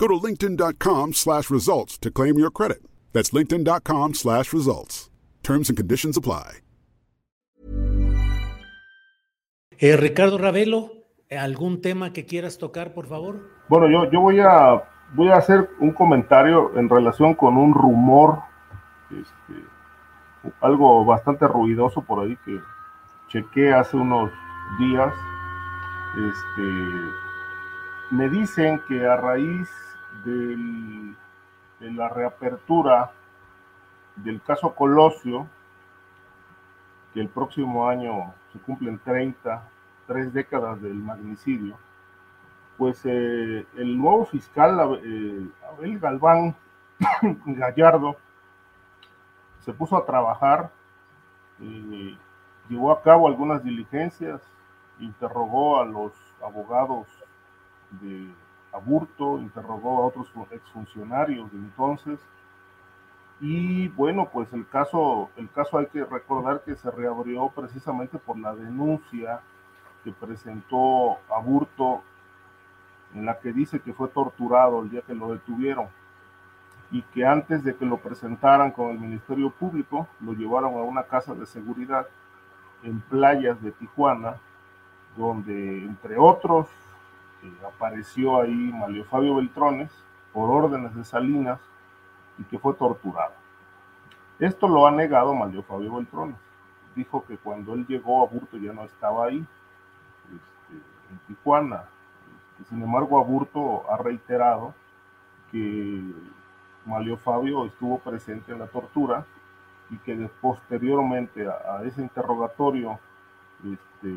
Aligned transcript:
Go 0.00 0.08
to 0.08 0.14
linkedin.com 0.14 1.12
slash 1.12 1.50
results 1.50 1.98
to 1.98 2.10
claim 2.10 2.38
your 2.38 2.50
credit. 2.50 2.80
That's 3.12 3.32
linkedin.com 3.32 4.14
slash 4.14 4.54
results. 4.54 5.10
Terms 5.42 5.68
and 5.68 5.76
conditions 5.76 6.16
apply. 6.16 6.62
Eh, 9.78 9.96
Ricardo 9.96 10.38
Ravelo, 10.38 10.90
¿algún 11.30 11.82
tema 11.82 12.14
que 12.14 12.24
quieras 12.24 12.56
tocar, 12.56 12.94
por 12.94 13.08
favor? 13.08 13.50
Bueno, 13.68 13.90
yo, 13.90 14.10
yo 14.10 14.20
voy, 14.20 14.40
a, 14.40 14.82
voy 15.14 15.28
a 15.28 15.36
hacer 15.36 15.68
un 15.80 15.92
comentario 15.92 16.72
en 16.76 16.88
relación 16.88 17.34
con 17.34 17.58
un 17.58 17.74
rumor, 17.74 18.40
este, 19.10 19.62
algo 20.62 21.04
bastante 21.04 21.46
ruidoso 21.46 22.00
por 22.02 22.24
ahí 22.24 22.38
que 22.46 22.58
chequé 23.28 23.72
hace 23.74 23.98
unos 23.98 24.30
días. 24.78 25.12
Este, 26.16 27.29
me 28.10 28.28
dicen 28.28 28.80
que 28.88 29.06
a 29.06 29.16
raíz 29.16 29.70
del, 30.24 31.16
de 31.78 31.90
la 31.92 32.08
reapertura 32.08 33.12
del 34.16 34.42
caso 34.42 34.74
Colosio, 34.74 35.46
que 37.14 37.20
el 37.20 37.28
próximo 37.28 37.88
año 37.88 38.34
se 38.52 38.58
cumplen 38.60 38.98
30, 38.98 39.62
tres 40.06 40.32
décadas 40.32 40.80
del 40.82 40.94
magnicidio, 40.94 41.78
pues 42.76 43.00
eh, 43.04 43.66
el 43.76 43.98
nuevo 43.98 44.24
fiscal 44.26 45.00
eh, 45.04 45.46
Abel 45.70 45.98
Galván 45.98 46.56
Gallardo 47.46 48.16
se 49.60 49.72
puso 49.72 49.96
a 49.96 50.04
trabajar, 50.04 50.70
eh, 51.60 52.16
llevó 52.68 52.90
a 52.90 53.02
cabo 53.02 53.28
algunas 53.28 53.62
diligencias, 53.62 54.40
interrogó 54.98 55.80
a 55.80 55.84
los 55.84 56.12
abogados 56.42 57.06
de 58.00 58.30
Aburto, 58.72 59.38
interrogó 59.38 60.02
a 60.02 60.06
otros 60.06 60.28
exfuncionarios 60.50 61.50
de 61.50 61.58
entonces, 61.58 62.20
y 63.40 63.88
bueno, 63.88 64.28
pues 64.30 64.52
el 64.52 64.68
caso, 64.68 65.30
el 65.36 65.48
caso 65.50 65.78
hay 65.78 65.86
que 65.86 66.04
recordar 66.04 66.62
que 66.62 66.76
se 66.76 66.90
reabrió 66.90 67.48
precisamente 67.48 68.18
por 68.18 68.38
la 68.38 68.54
denuncia 68.54 69.40
que 70.04 70.12
presentó 70.12 71.18
Aburto, 71.34 72.02
en 73.14 73.26
la 73.26 73.38
que 73.40 73.52
dice 73.52 73.80
que 73.80 73.92
fue 73.92 74.08
torturado 74.08 74.82
el 74.82 74.90
día 74.90 75.02
que 75.02 75.14
lo 75.14 75.32
detuvieron 75.32 75.88
y 76.92 77.02
que 77.02 77.24
antes 77.24 77.64
de 77.64 77.74
que 77.76 77.86
lo 77.86 77.98
presentaran 77.98 78.72
con 78.72 78.90
el 78.90 78.98
Ministerio 78.98 79.50
Público, 79.50 80.06
lo 80.20 80.32
llevaron 80.32 80.74
a 80.74 80.82
una 80.82 81.04
casa 81.04 81.34
de 81.34 81.46
seguridad 81.46 82.06
en 82.82 83.00
playas 83.00 83.60
de 83.62 83.72
Tijuana, 83.72 84.36
donde 85.16 85.84
entre 85.84 86.18
otros 86.18 86.68
eh, 87.42 87.52
apareció 87.66 88.40
ahí 88.40 88.72
Malio 88.72 89.04
Fabio 89.04 89.36
Beltrones 89.36 89.90
por 90.32 90.50
órdenes 90.50 90.94
de 90.94 91.04
Salinas 91.04 91.60
y 92.38 92.44
que 92.44 92.58
fue 92.58 92.74
torturado. 92.74 93.32
Esto 94.38 94.68
lo 94.68 94.86
ha 94.86 94.90
negado 94.90 95.34
Malio 95.34 95.62
Fabio 95.62 95.96
Beltrones. 95.96 96.36
Dijo 96.94 97.24
que 97.26 97.36
cuando 97.36 97.74
él 97.74 97.86
llegó 97.86 98.22
a 98.22 98.30
Burto 98.30 98.56
ya 98.56 98.72
no 98.72 98.84
estaba 98.84 99.26
ahí, 99.26 99.46
este, 100.24 100.74
en 101.10 101.18
Tijuana. 101.26 101.84
Este, 102.60 102.70
sin 102.70 102.82
embargo, 102.82 103.18
Aburto 103.18 103.90
ha 103.90 103.96
reiterado 103.96 104.74
que 105.50 106.02
Malio 106.86 107.16
Fabio 107.16 107.66
estuvo 107.66 107.98
presente 107.98 108.52
en 108.52 108.60
la 108.60 108.66
tortura 108.66 109.24
y 109.90 109.98
que 109.98 110.14
posteriormente 110.40 111.46
a, 111.48 111.82
ese 111.84 112.00
interrogatorio 112.02 112.98
este, 113.64 114.14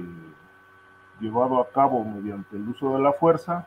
llevado 1.19 1.61
a 1.61 1.69
cabo 1.69 2.03
mediante 2.03 2.55
el 2.55 2.67
uso 2.67 2.95
de 2.95 3.01
la 3.01 3.13
fuerza, 3.13 3.65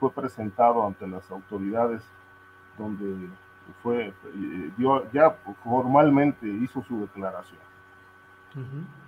fue 0.00 0.10
presentado 0.10 0.86
ante 0.86 1.06
las 1.06 1.30
autoridades 1.30 2.02
donde 2.78 3.28
fue, 3.82 4.08
eh, 4.08 4.72
ya 5.12 5.30
formalmente 5.62 6.46
hizo 6.46 6.82
su 6.82 7.00
declaración. 7.00 7.60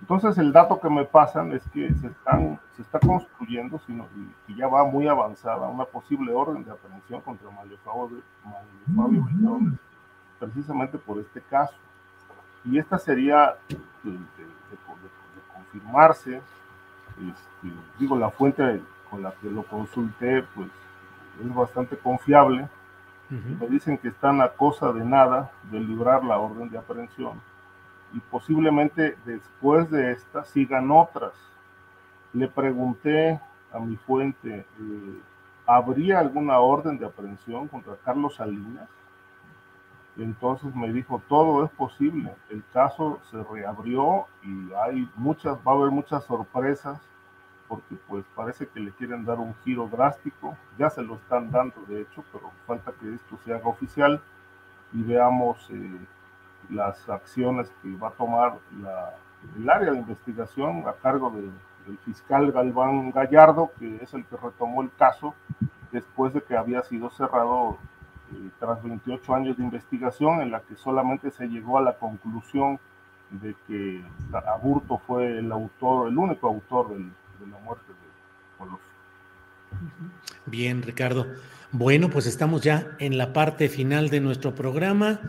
Entonces 0.01 0.37
el 0.37 0.51
dato 0.51 0.77
que 0.79 0.89
me 0.89 1.05
pasan 1.05 1.53
es 1.53 1.63
que 1.69 1.93
se, 1.95 2.07
están, 2.07 2.59
se 2.75 2.81
está 2.81 2.99
construyendo, 2.99 3.79
sino 3.87 4.05
que 4.45 4.55
ya 4.55 4.67
va 4.67 4.83
muy 4.83 5.07
avanzada, 5.07 5.69
una 5.69 5.85
posible 5.85 6.33
orden 6.33 6.65
de 6.65 6.71
aprehensión 6.71 7.21
contra 7.21 7.49
Mario 7.51 7.77
Fabio, 7.85 8.21
Mario 8.87 9.25
precisamente 10.39 10.97
por 10.97 11.19
este 11.19 11.41
caso. 11.41 11.75
Y 12.65 12.77
esta 12.77 12.97
sería, 12.97 13.55
de, 14.03 14.17
confirmarse, 15.53 16.41
este, 17.19 17.75
digo, 17.99 18.17
la 18.17 18.29
fuente 18.29 18.81
con 19.09 19.23
la 19.23 19.31
que 19.31 19.49
lo 19.49 19.63
consulté, 19.63 20.43
pues 20.55 20.69
es 21.43 21.53
bastante 21.53 21.97
confiable. 21.97 22.67
Me 23.29 23.67
dicen 23.67 23.97
que 23.97 24.07
están 24.07 24.41
a 24.41 24.49
cosa 24.49 24.93
de 24.93 25.03
nada 25.03 25.51
de 25.69 25.81
librar 25.81 26.23
la 26.23 26.37
orden 26.37 26.69
de 26.69 26.77
aprehensión 26.77 27.41
y 28.13 28.19
posiblemente 28.19 29.17
después 29.25 29.89
de 29.91 30.13
esta 30.13 30.45
sigan 30.45 30.91
otras. 30.91 31.33
Le 32.33 32.47
pregunté 32.47 33.39
a 33.71 33.79
mi 33.79 33.97
fuente, 33.97 34.59
eh, 34.59 35.21
¿habría 35.65 36.19
alguna 36.19 36.59
orden 36.59 36.97
de 36.97 37.05
aprehensión 37.05 37.67
contra 37.67 37.95
Carlos 37.97 38.35
Salinas? 38.35 38.87
Entonces 40.17 40.73
me 40.73 40.91
dijo, 40.91 41.21
todo 41.29 41.63
es 41.63 41.71
posible, 41.71 42.33
el 42.49 42.63
caso 42.73 43.19
se 43.29 43.43
reabrió 43.43 44.25
y 44.41 44.73
hay 44.73 45.07
muchas, 45.15 45.57
va 45.59 45.73
a 45.73 45.75
haber 45.75 45.91
muchas 45.91 46.23
sorpresas 46.23 46.99
porque 47.67 47.95
pues 48.07 48.25
parece 48.35 48.67
que 48.67 48.79
le 48.79 48.91
quieren 48.93 49.25
dar 49.25 49.37
un 49.39 49.53
giro 49.63 49.87
drástico, 49.87 50.57
ya 50.79 50.89
se 50.89 51.03
lo 51.03 51.15
están 51.15 51.51
dando 51.51 51.75
de 51.87 52.01
hecho, 52.01 52.23
pero 52.31 52.49
falta 52.65 52.93
que 52.99 53.13
esto 53.13 53.37
se 53.45 53.53
haga 53.53 53.67
oficial 53.67 54.21
y 54.93 55.03
veamos 55.03 55.69
eh, 55.69 55.99
las 56.69 57.07
acciones 57.09 57.71
que 57.81 57.95
va 57.95 58.07
a 58.07 58.11
tomar 58.11 58.57
el 59.55 59.69
área 59.69 59.91
de 59.91 59.99
investigación 59.99 60.83
a 60.87 60.93
cargo 60.93 61.29
del 61.29 61.97
fiscal 61.99 62.51
Galván 62.51 63.11
Gallardo, 63.11 63.71
que 63.77 63.97
es 64.01 64.13
el 64.13 64.25
que 64.25 64.37
retomó 64.37 64.81
el 64.81 64.91
caso 64.97 65.35
después 65.91 66.33
de 66.33 66.41
que 66.41 66.57
había 66.57 66.81
sido 66.83 67.09
cerrado 67.09 67.77
eh, 68.33 68.49
tras 68.59 68.83
28 68.83 69.35
años 69.35 69.57
de 69.57 69.63
investigación 69.63 70.41
en 70.41 70.51
la 70.51 70.61
que 70.61 70.75
solamente 70.75 71.31
se 71.31 71.47
llegó 71.47 71.77
a 71.77 71.81
la 71.81 71.97
conclusión 71.97 72.79
de 73.31 73.55
que 73.67 74.01
Aburto 74.47 75.01
fue 75.05 75.39
el 75.39 75.51
autor, 75.51 76.07
el 76.07 76.17
único 76.17 76.47
autor 76.47 76.97
de 76.97 77.47
la 77.47 77.57
muerte 77.59 77.85
de 77.87 78.57
Colosio. 78.57 78.87
Bien, 80.45 80.81
Ricardo. 80.81 81.25
Bueno, 81.71 82.09
pues 82.09 82.25
estamos 82.25 82.61
ya 82.61 82.95
en 82.99 83.17
la 83.17 83.33
parte 83.33 83.67
final 83.67 84.09
de 84.09 84.21
nuestro 84.21 84.55
programa. 84.55 85.19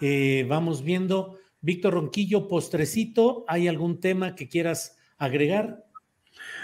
Eh, 0.00 0.46
vamos 0.48 0.84
viendo, 0.84 1.38
Víctor 1.60 1.94
Ronquillo, 1.94 2.46
postrecito, 2.46 3.44
¿hay 3.48 3.66
algún 3.66 3.98
tema 3.98 4.36
que 4.36 4.48
quieras 4.48 4.96
agregar? 5.18 5.84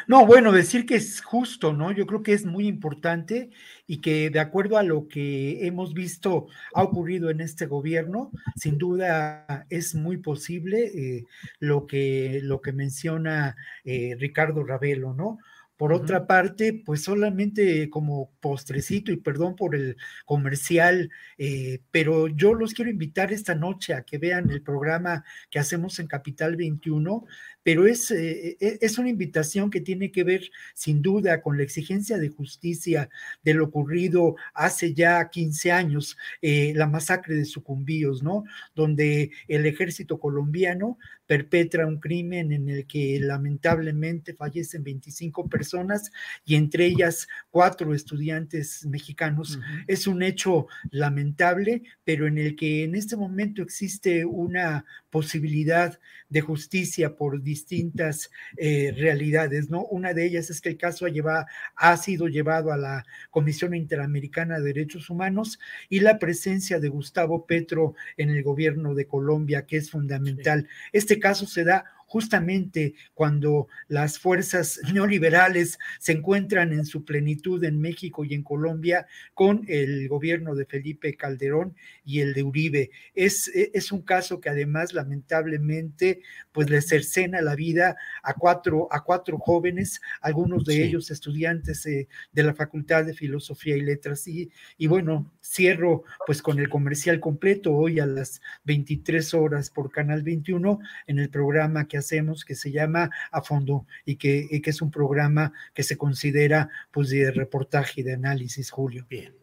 No, 0.06 0.27
bueno, 0.27 0.53
decir 0.53 0.87
que 0.87 0.97
es 0.97 1.23
justo, 1.23 1.73
¿no? 1.73 1.91
Yo 1.93 2.06
creo 2.06 2.23
que 2.23 2.33
es 2.33 2.45
muy 2.45 2.67
importante 2.67 3.51
y 3.87 4.01
que 4.01 4.31
de 4.31 4.41
acuerdo 4.41 4.77
a 4.77 4.83
lo 4.83 5.09
que 5.09 5.67
hemos 5.67 5.95
visto 5.95 6.47
ha 6.75 6.83
ocurrido 6.83 7.31
en 7.31 7.41
este 7.41 7.67
gobierno, 7.67 8.31
sin 8.56 8.79
duda 8.79 9.67
es 9.71 9.95
muy 9.95 10.19
posible 10.19 10.87
eh, 10.95 11.25
lo, 11.59 11.87
que, 11.87 12.41
lo 12.43 12.61
que 12.61 12.73
menciona 12.73 13.56
eh, 13.85 14.17
Ricardo 14.19 14.62
Ravelo, 14.65 15.15
¿no? 15.15 15.39
Por 15.77 15.93
otra 15.93 16.29
parte, 16.29 16.83
pues 16.87 17.03
solamente 17.03 17.91
como 17.91 18.31
postrecito 18.41 19.11
y 19.11 19.17
perdón 19.17 19.57
por 19.57 19.75
el 19.75 19.97
comercial, 20.25 21.11
eh, 21.37 21.81
pero 21.91 22.29
yo 22.29 22.55
los 22.55 22.75
quiero 22.75 22.93
invitar 22.93 23.33
esta 23.33 23.57
noche 23.57 23.93
a 23.93 24.03
que 24.03 24.19
vean 24.19 24.50
el 24.50 24.62
programa 24.62 25.25
que 25.50 25.59
hacemos 25.59 25.99
en 25.99 26.07
Capital 26.07 26.55
21 26.55 27.25
pero 27.64 27.87
es, 27.87 28.12
eh, 28.12 28.56
e, 28.61 28.78
es 28.81 28.99
una 28.99 29.08
invitación 29.08 29.70
que 29.70 29.81
tiene 29.81 30.12
que 30.12 30.22
ver 30.22 30.50
sin 30.75 31.02
duda 31.02 31.43
con 31.43 31.56
la 31.56 31.64
exigencia 31.64 32.19
de 32.19 32.28
justicia 32.28 33.08
de 33.43 33.55
lo 33.55 33.64
ocurrido 33.64 34.37
hace 34.52 34.94
ya 34.94 35.28
15 35.28 35.72
años, 35.72 36.16
eh, 36.43 36.72
la 36.76 36.87
masacre 36.87 37.34
de 37.34 37.44
sucumbíos, 37.44 38.22
¿no? 38.22 38.44
Donde 38.76 39.32
el 39.49 39.66
ejército 39.66 40.20
colombiano 40.20 40.99
perpetra 41.26 41.87
un 41.87 41.99
crimen 41.99 42.52
en 42.52 42.69
el 42.69 42.87
que 42.87 43.19
lamentablemente 43.20 44.34
fallecen 44.34 44.84
25 44.84 45.49
personas 45.49 46.12
y 46.44 46.55
entre 46.55 46.87
ellas 46.87 47.26
cuatro 47.50 47.94
estudiantes 47.94 48.84
mexicanos. 48.87 49.58
Es 49.87 50.06
un 50.06 50.22
hecho 50.22 50.66
lamentable, 50.90 51.82
pero 52.05 52.26
en 52.26 52.38
el 52.38 52.56
que 52.56 52.84
en 52.84 52.94
este 52.94 53.16
momento 53.16 53.62
existe 53.62 54.25
una 54.25 54.84
posibilidad 55.11 55.99
de 56.28 56.40
justicia 56.40 57.16
por 57.16 57.43
distintas 57.55 58.33
eh, 58.56 58.93
realidades, 58.97 59.71
¿no? 59.71 59.85
Una 59.85 60.12
de 60.12 60.27
ellas 60.27 60.51
es 60.51 60.61
que 60.61 60.71
el 60.71 60.77
caso 60.77 61.06
ha, 61.06 61.47
ha 61.77 61.97
sido 61.97 62.27
llevado 62.27 62.73
a 62.73 62.77
la 62.77 63.05
Comisión 63.31 63.75
Interamericana 63.75 64.59
de 64.59 64.73
Derechos 64.73 65.09
Humanos 65.09 65.61
y 65.89 66.01
la 66.01 66.19
presencia 66.19 66.81
de 66.81 66.89
Gustavo 66.89 67.47
Petro 67.47 67.95
en 68.17 68.31
el 68.31 68.43
gobierno 68.43 68.95
de 68.95 69.06
Colombia, 69.06 69.67
que 69.67 69.77
es 69.77 69.91
fundamental. 69.91 70.67
Este 70.93 71.21
caso 71.21 71.47
se 71.47 71.62
da 71.62 71.85
justamente 72.06 72.95
cuando 73.15 73.69
las 73.89 74.19
fuerzas 74.19 74.81
neoliberales 74.93 75.79
se 75.99 76.12
encuentran 76.12 76.73
en 76.73 76.85
su 76.85 77.05
plenitud 77.05 77.62
en 77.65 77.81
México 77.81 78.25
y 78.25 78.35
en 78.35 78.43
Colombia 78.43 79.06
con 79.35 79.65
el 79.69 80.09
gobierno 80.09 80.55
de 80.55 80.67
Felipe 80.67 81.17
Calderón 81.17 81.75
y 82.05 82.21
el 82.21 82.35
de 82.35 82.43
Uribe. 82.43 82.91
Es, 83.15 83.49
es 83.55 83.93
un 83.93 84.03
caso 84.03 84.41
que 84.41 84.49
además 84.49 84.93
lamentablemente 84.93 86.21
pues 86.53 86.71
le 86.71 86.81
cercena 86.83 87.41
la 87.41 87.55
vida 87.55 87.97
a 88.23 88.35
cuatro, 88.35 88.89
a 88.91 89.03
cuatro 89.03 89.39
jóvenes, 89.39 90.00
algunos 90.21 90.65
de 90.65 90.85
ellos 90.85 91.11
estudiantes 91.11 91.85
eh, 91.87 92.09
de 92.33 92.43
la 92.43 92.55
Facultad 92.55 93.05
de 93.05 93.15
Filosofía 93.15 93.77
y 93.77 93.81
Letras. 93.81 94.27
Y, 94.29 94.50
y 94.79 94.87
bueno, 94.87 95.33
cierro 95.43 96.05
pues 96.27 96.43
con 96.43 96.59
el 96.59 96.69
comercial 96.69 97.21
completo 97.21 97.75
hoy 97.75 98.00
a 98.00 98.07
las 98.07 98.41
23 98.65 99.35
horas 99.35 99.71
por 99.71 99.91
Canal 99.91 100.23
21 100.23 100.79
en 101.07 101.19
el 101.19 101.31
programa 101.31 101.87
que 101.89 101.94
hacemos 101.99 102.44
que 102.44 102.55
se 102.55 102.70
llama 102.70 103.11
A 103.31 103.43
Fondo 103.43 103.87
y 104.05 104.17
que, 104.17 104.61
que 104.62 104.70
es 104.70 104.82
un 104.82 104.91
programa 104.91 105.52
que 105.73 105.82
se 105.82 105.96
considera 105.96 106.69
pues 106.91 107.11
de 107.11 107.31
reportaje 107.31 108.00
y 108.00 108.05
de 108.05 108.14
análisis, 108.14 108.70
Julio. 108.70 109.06
Bien. 109.08 109.35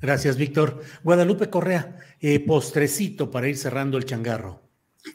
Gracias, 0.00 0.36
Víctor. 0.36 0.82
Guadalupe 1.02 1.48
Correa, 1.48 1.96
eh, 2.20 2.40
postrecito 2.40 3.30
para 3.30 3.48
ir 3.48 3.56
cerrando 3.56 3.96
el 3.96 4.04
changarro. 4.04 4.60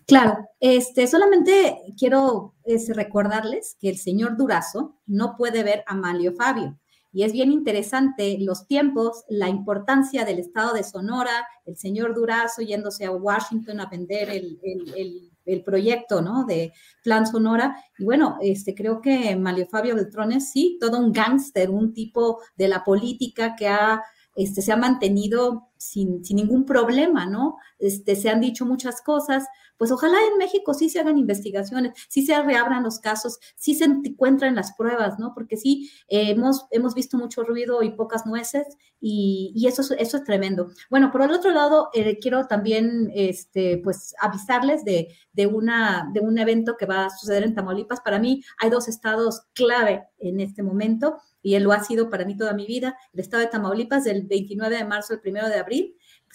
Claro, 0.08 0.38
este, 0.60 1.06
solamente 1.08 1.78
quiero 1.98 2.56
este, 2.64 2.94
recordarles 2.94 3.78
que 3.80 3.90
el 3.90 3.98
señor 3.98 4.38
Durazo 4.38 5.00
no 5.06 5.36
puede 5.38 5.64
ver 5.64 5.84
a 5.86 5.96
Malio 5.96 6.34
Fabio. 6.34 6.78
Y 7.14 7.24
es 7.24 7.34
bien 7.34 7.52
interesante 7.52 8.38
los 8.40 8.68
tiempos, 8.68 9.26
la 9.28 9.50
importancia 9.50 10.24
del 10.24 10.40
estado 10.40 10.74
de 10.74 10.84
Sonora, 10.84 11.46
el 11.66 11.76
señor 11.76 12.16
Durazo 12.16 12.62
yéndose 12.62 13.06
a 13.06 13.12
Washington 13.12 13.82
a 13.82 13.88
vender 13.88 14.30
el, 14.30 14.60
el 14.64 15.31
proyecto, 15.64 16.22
¿no? 16.22 16.46
De 16.46 16.74
Plan 17.04 17.26
Sonora. 17.26 17.76
Y 17.98 18.04
bueno, 18.04 18.38
este, 18.42 18.76
creo 18.76 19.02
que 19.02 19.36
Malio 19.36 19.68
Fabio 19.68 19.96
Beltrones, 19.96 20.52
sí, 20.52 20.78
todo 20.80 21.00
un 21.00 21.12
gángster, 21.12 21.70
un 21.70 21.94
tipo 21.94 22.40
de 22.56 22.68
la 22.68 22.84
política 22.84 23.56
que 23.56 23.68
ha, 23.68 24.02
este, 24.36 24.62
se 24.62 24.72
ha 24.72 24.78
mantenido 24.78 25.71
sin, 25.82 26.24
sin, 26.24 26.38
ningún 26.38 26.66
problema, 26.66 27.26
¿no? 27.26 27.58
Este, 27.80 28.16
se 28.16 28.30
han 28.30 28.40
dicho 28.40 28.66
muchas 28.66 29.02
cosas, 29.02 29.46
pues 29.78 29.92
ojalá 29.92 30.18
en 30.32 30.38
México 30.38 30.76
sí 30.76 30.90
se 30.90 31.00
hagan 31.00 31.18
investigaciones, 31.18 31.94
sí 32.08 32.24
se 32.24 32.40
reabran 32.44 32.84
los 32.84 33.00
casos, 33.00 33.40
sí 33.56 33.74
se 33.74 33.86
encuentran 33.86 34.54
las 34.54 34.74
pruebas, 34.74 35.18
¿no? 35.18 35.34
Porque 35.34 35.58
sí 35.58 35.90
hemos, 36.08 36.68
hemos 36.70 36.94
visto 36.94 37.18
mucho 37.18 37.44
ruido 37.44 37.82
y 37.82 37.92
pocas 37.92 38.28
nueces 38.28 38.68
y, 39.00 39.52
y 39.56 39.66
eso, 39.66 39.82
eso 39.98 40.18
es 40.18 40.24
tremendo. 40.24 40.70
Bueno, 40.92 41.12
por 41.12 41.24
el 41.24 41.32
otro 41.32 41.50
lado, 41.50 41.90
eh, 41.94 42.20
quiero 42.20 42.46
también, 42.46 43.12
este, 43.16 43.80
pues, 43.84 44.14
avisarles 44.20 44.86
de, 44.86 45.08
de, 45.34 45.48
una, 45.48 46.10
de 46.14 46.20
un 46.20 46.38
evento 46.38 46.78
que 46.78 46.86
va 46.86 47.06
a 47.06 47.10
suceder 47.10 47.44
en 47.44 47.56
Tamaulipas. 47.56 48.02
Para 48.02 48.20
mí 48.20 48.44
hay 48.60 48.70
dos 48.70 48.88
estados 48.88 49.48
clave 49.54 50.04
en 50.20 50.40
este 50.40 50.62
momento 50.62 51.18
y 51.42 51.56
él 51.56 51.64
lo 51.64 51.72
ha 51.72 51.84
sido 51.84 52.10
para 52.10 52.26
mí 52.26 52.38
toda 52.38 52.54
mi 52.54 52.68
vida, 52.68 52.96
el 53.14 53.22
estado 53.22 53.42
de 53.42 53.50
Tamaulipas 53.50 54.04
del 54.04 54.28
29 54.28 54.78
de 54.78 54.86
marzo 54.86 55.14
al 55.14 55.22
1 55.26 55.50
de 55.50 55.56
abril 55.56 55.71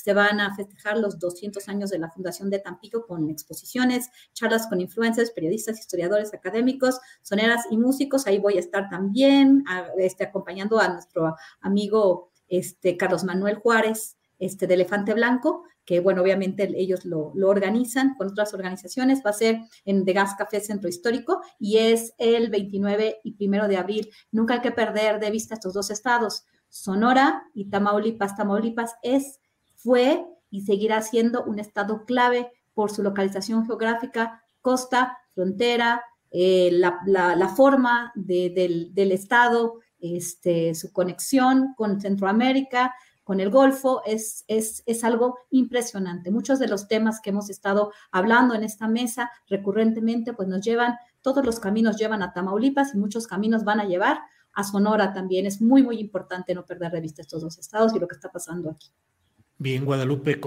se 0.07 0.13
van 0.13 0.41
a 0.41 0.55
festejar 0.55 0.99
los 0.99 1.19
200 1.19 1.69
años 1.69 1.91
de 1.91 1.99
la 1.99 2.11
Fundación 2.11 2.49
de 2.51 2.59
Tampico 2.61 3.07
con 3.07 3.29
exposiciones, 3.29 4.09
charlas 4.35 4.69
con 4.69 4.81
influencers, 4.81 5.33
periodistas, 5.33 5.81
historiadores, 5.81 6.33
académicos, 6.33 7.01
soneras 7.23 7.65
y 7.71 7.77
músicos. 7.77 8.27
Ahí 8.27 8.39
voy 8.39 8.57
a 8.57 8.61
estar 8.61 8.89
también 8.89 9.65
este, 9.99 10.25
acompañando 10.25 10.79
a 10.79 10.89
nuestro 10.89 11.35
amigo 11.61 12.31
este, 12.49 12.97
Carlos 12.97 13.25
Manuel 13.25 13.57
Juárez 13.57 14.17
este, 14.39 14.67
de 14.67 14.75
Elefante 14.75 15.15
Blanco, 15.15 15.65
que 15.85 16.01
bueno, 16.01 16.23
obviamente 16.23 16.69
ellos 16.77 17.05
lo, 17.05 17.33
organizan 17.45 18.15
con 18.17 18.29
otras 18.29 18.53
organizaciones, 18.55 19.23
va 19.25 19.31
a 19.31 19.35
ser 19.35 19.61
en 19.85 20.05
The 20.05 20.13
Gas 20.13 20.35
Café 20.37 20.61
Centro 20.61 20.89
Histórico 20.89 21.41
y 21.59 21.79
es 21.79 22.13
el 22.19 22.51
29 22.51 23.21
y 23.23 23.47
1 23.47 23.69
de 23.69 23.77
abril. 23.77 24.11
Nunca 24.33 24.55
hay 24.55 24.61
que 24.61 24.73
perder 24.73 25.21
de 25.21 25.31
vista 25.31 25.55
estos 25.55 25.75
dos 25.75 25.91
estados, 25.91 26.45
Sonora 26.83 27.45
y 27.55 27.71
Tamaulipas. 27.71 28.37
Tamaulipas 28.37 28.97
es 29.03 29.41
fue 29.75 30.25
y 30.51 30.63
seguirá 30.63 31.03
siendo 31.03 31.45
un 31.45 31.59
estado 31.59 32.05
clave 32.05 32.51
por 32.75 32.91
su 32.91 33.03
localización 33.03 33.67
geográfica, 33.67 34.43
costa, 34.61 35.19
frontera, 35.35 36.03
eh, 36.31 36.71
la, 36.73 37.55
forma 37.57 38.13
del, 38.15 38.93
estado, 39.13 39.81
este, 39.99 40.75
su 40.75 40.93
conexión 40.93 41.75
con 41.77 42.01
Centroamérica, 42.01 42.95
con 43.25 43.41
el 43.41 43.51
Golfo, 43.51 44.03
es, 44.05 44.45
es, 44.47 44.83
es, 44.87 45.03
algo 45.03 45.39
impresionante. 45.51 46.31
Muchos 46.31 46.59
de 46.59 46.69
los 46.69 46.87
temas 46.89 47.21
que 47.21 47.31
hemos 47.31 47.51
estado 47.51 47.93
hablando 48.13 48.55
en 48.55 48.63
esta 48.63 48.87
mesa 48.87 49.31
recurrentemente, 49.49 50.33
pues 50.33 50.47
nos 50.47 50.61
llevan, 50.61 50.97
todos 51.23 51.45
los 51.45 51.59
caminos 51.59 51.97
llevan 51.97 52.23
a 52.23 52.33
Tamaulipas 52.33 52.95
y 52.95 52.99
muchos 52.99 53.27
caminos 53.27 53.65
van 53.65 53.81
a 53.81 53.85
llevar 53.85 54.21
a 54.57 54.65
Sonora 54.65 55.13
también. 55.13 55.47
Es 55.47 55.61
muy, 55.61 55.83
muy 55.83 56.01
importante 56.01 56.55
no 56.55 56.65
perder 56.65 56.91
de 56.91 57.01
vista 57.01 57.23
estos 57.23 57.43
dos 57.43 57.59
estados 57.59 57.95
y 57.95 58.01
lo 58.01 58.09
que 58.09 58.17
está 58.17 58.33
pasando 58.33 58.71
aquí. 58.71 58.91
Bien, 59.59 59.85
Guadalupe. 59.85 60.41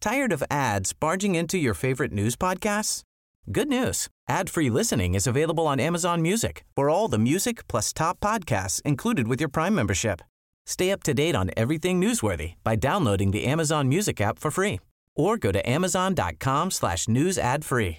Tired 0.00 0.32
of 0.32 0.42
ads 0.50 0.92
barging 0.92 1.34
into 1.34 1.58
your 1.58 1.74
favorite 1.74 2.12
news 2.12 2.36
podcasts? 2.36 3.02
Good 3.50 3.68
news. 3.68 4.08
Ad-free 4.28 4.70
listening 4.70 5.14
is 5.14 5.26
available 5.26 5.66
on 5.66 5.80
Amazon 5.80 6.22
Music 6.22 6.64
for 6.74 6.88
all 6.88 7.08
the 7.08 7.18
music 7.18 7.66
plus 7.68 7.92
top 7.92 8.20
podcasts 8.20 8.80
included 8.82 9.28
with 9.28 9.40
your 9.40 9.48
Prime 9.48 9.74
membership. 9.74 10.22
Stay 10.66 10.90
up 10.90 11.02
to 11.02 11.12
date 11.12 11.34
on 11.34 11.50
everything 11.56 12.00
newsworthy 12.00 12.54
by 12.62 12.76
downloading 12.76 13.32
the 13.32 13.44
Amazon 13.44 13.88
Music 13.88 14.20
app 14.20 14.38
for 14.38 14.50
free 14.50 14.78
or 15.16 15.36
go 15.36 15.52
to 15.52 15.68
amazon.com 15.68 16.70
slash 16.70 17.08
news 17.08 17.38
ad 17.38 17.64
free. 17.64 17.98